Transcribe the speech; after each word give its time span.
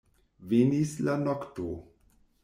Venis 0.53 0.93
la 1.07 1.17
nokto. 1.25 1.67